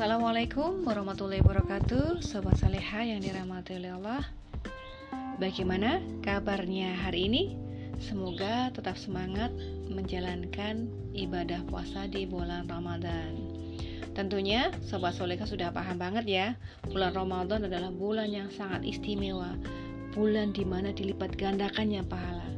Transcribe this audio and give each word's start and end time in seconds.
Assalamualaikum 0.00 0.88
warahmatullahi 0.88 1.44
wabarakatuh 1.44 2.24
Sobat 2.24 2.56
Saleha 2.56 3.04
yang 3.04 3.20
dirahmati 3.20 3.76
oleh 3.76 3.92
Allah. 3.92 4.24
Bagaimana 5.36 6.00
kabarnya 6.24 6.96
hari 7.04 7.28
ini? 7.28 7.52
Semoga 8.00 8.72
tetap 8.72 8.96
semangat 8.96 9.52
menjalankan 9.92 10.88
ibadah 11.12 11.60
puasa 11.68 12.08
di 12.08 12.24
bulan 12.24 12.64
Ramadan. 12.64 13.44
Tentunya 14.16 14.72
Sobat 14.88 15.20
Soleha 15.20 15.44
sudah 15.44 15.68
paham 15.68 16.00
banget 16.00 16.24
ya 16.24 16.46
Bulan 16.88 17.12
Ramadan 17.12 17.68
adalah 17.68 17.92
bulan 17.92 18.32
yang 18.32 18.48
sangat 18.48 18.80
istimewa. 18.88 19.52
Bulan 20.16 20.56
di 20.56 20.64
mana 20.64 20.96
dilipat 20.96 21.36
gandakannya 21.36 22.00
pahala. 22.08 22.48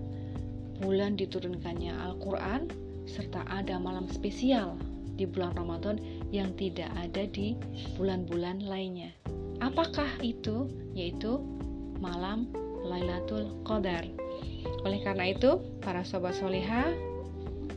Bulan 0.78 1.18
diturunkannya 1.18 1.90
Al-Quran 2.06 2.70
Serta 3.10 3.42
ada 3.50 3.82
malam 3.82 4.06
spesial 4.14 4.78
di 5.18 5.28
bulan 5.28 5.52
Ramadan 5.58 6.21
yang 6.32 6.56
tidak 6.56 6.88
ada 6.96 7.28
di 7.28 7.54
bulan-bulan 8.00 8.64
lainnya. 8.64 9.12
Apakah 9.60 10.08
itu? 10.24 10.66
Yaitu 10.96 11.38
malam 12.00 12.50
Lailatul 12.82 13.62
Qadar. 13.62 14.02
Oleh 14.82 14.98
karena 15.06 15.30
itu, 15.30 15.62
para 15.84 16.02
sobat 16.02 16.34
soleha, 16.34 16.90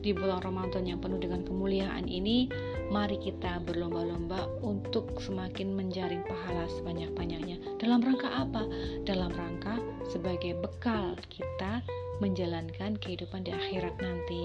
di 0.05 0.13
bulan 0.13 0.37
Ramadan 0.45 0.85
yang 0.85 1.01
penuh 1.01 1.17
dengan 1.17 1.41
kemuliaan 1.41 2.05
ini, 2.05 2.45
mari 2.93 3.17
kita 3.17 3.57
berlomba-lomba 3.65 4.45
untuk 4.61 5.17
semakin 5.17 5.73
menjaring 5.73 6.21
pahala 6.29 6.69
sebanyak-banyaknya. 6.77 7.57
Dalam 7.81 8.05
rangka 8.05 8.29
apa? 8.29 8.69
Dalam 9.01 9.33
rangka 9.33 9.81
sebagai 10.09 10.57
bekal 10.61 11.17
kita 11.33 11.81
menjalankan 12.21 13.01
kehidupan 13.01 13.49
di 13.49 13.51
akhirat 13.51 13.97
nanti. 13.97 14.43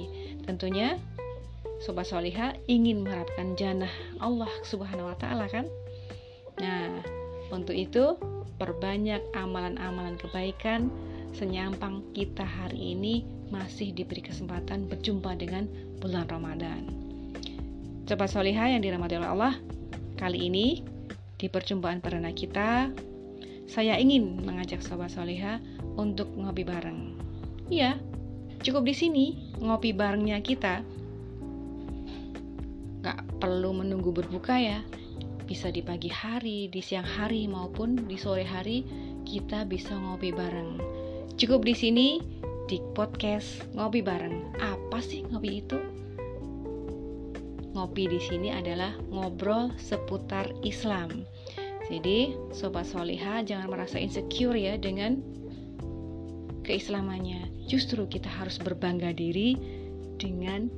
Tentunya 0.49 0.97
Sobat 1.81 2.09
Soliha 2.09 2.57
ingin 2.69 3.05
mengharapkan 3.05 3.57
jannah 3.57 3.93
Allah 4.21 4.51
Subhanahu 4.69 5.09
wa 5.09 5.17
Ta'ala, 5.17 5.49
kan? 5.49 5.65
Nah, 6.61 7.01
untuk 7.49 7.73
itu, 7.73 8.21
perbanyak 8.61 9.25
amalan-amalan 9.33 10.21
kebaikan 10.21 10.93
senyampang 11.33 12.05
kita 12.13 12.45
hari 12.45 12.93
ini 12.93 13.25
masih 13.49 13.97
diberi 13.97 14.21
kesempatan 14.21 14.87
berjumpa 14.87 15.35
dengan 15.41 15.65
bulan 15.99 16.29
Ramadan. 16.29 16.85
Sobat 18.05 18.29
Soliha 18.29 18.75
yang 18.75 18.83
dirahmati 18.83 19.17
oleh 19.17 19.31
Allah, 19.31 19.55
kali 20.21 20.51
ini 20.51 20.85
di 21.41 21.47
perjumpaan 21.49 22.03
perdana 22.05 22.35
kita, 22.35 22.93
saya 23.71 23.97
ingin 23.97 24.43
mengajak 24.43 24.83
Sobat 24.83 25.15
Soliha 25.15 25.63
untuk 25.97 26.29
ngopi 26.35 26.67
bareng. 26.67 27.17
Iya, 27.71 27.97
cukup 28.61 28.85
di 28.85 28.95
sini 28.95 29.27
ngopi 29.63 29.95
barengnya 29.95 30.43
kita 30.43 30.83
Gak 33.11 33.27
perlu 33.43 33.75
menunggu 33.75 34.15
berbuka 34.15 34.55
ya. 34.55 34.87
Bisa 35.43 35.67
di 35.75 35.83
pagi 35.83 36.07
hari, 36.07 36.71
di 36.71 36.79
siang 36.79 37.03
hari 37.03 37.51
maupun 37.51 38.07
di 38.07 38.15
sore 38.15 38.47
hari 38.47 38.87
kita 39.27 39.67
bisa 39.67 39.99
ngopi 39.99 40.31
bareng. 40.31 40.79
Cukup 41.35 41.67
di 41.67 41.75
sini 41.75 42.23
di 42.71 42.79
podcast 42.95 43.67
ngopi 43.75 43.99
bareng. 43.99 44.55
Apa 44.63 45.03
sih 45.03 45.27
ngopi 45.27 45.59
itu? 45.59 45.75
Ngopi 47.75 48.15
di 48.15 48.23
sini 48.23 48.55
adalah 48.55 48.95
ngobrol 49.11 49.75
seputar 49.75 50.47
Islam. 50.63 51.27
Jadi, 51.91 52.39
sobat 52.55 52.87
soliha 52.87 53.43
jangan 53.43 53.75
merasa 53.75 53.99
insecure 53.99 54.55
ya 54.55 54.79
dengan 54.79 55.19
keislamannya. 56.63 57.67
Justru 57.67 58.07
kita 58.07 58.31
harus 58.31 58.55
berbangga 58.63 59.11
diri 59.11 59.59
dengan 60.15 60.71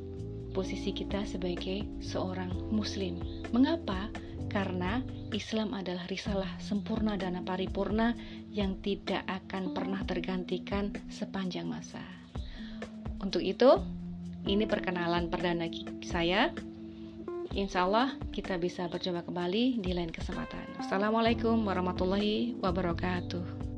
posisi 0.53 0.92
kita 0.92 1.25
sebagai 1.25 1.84
seorang 2.05 2.53
muslim. 2.70 3.18
Mengapa? 3.51 4.13
Karena 4.52 5.01
Islam 5.33 5.73
adalah 5.73 6.05
risalah 6.13 6.61
sempurna 6.61 7.17
dan 7.17 7.40
paripurna 7.40 8.13
yang 8.52 8.77
tidak 8.85 9.24
akan 9.24 9.73
pernah 9.73 10.05
tergantikan 10.05 10.92
sepanjang 11.08 11.64
masa. 11.64 12.05
Untuk 13.24 13.40
itu, 13.40 13.80
ini 14.45 14.68
perkenalan 14.68 15.33
perdana 15.33 15.73
saya. 16.05 16.52
Insya 17.52 17.89
Allah 17.89 18.17
kita 18.33 18.61
bisa 18.61 18.89
berjumpa 18.92 19.24
kembali 19.24 19.80
di 19.80 19.90
lain 19.92 20.13
kesempatan. 20.13 20.80
Assalamualaikum 20.80 21.64
warahmatullahi 21.64 22.57
wabarakatuh. 22.61 23.71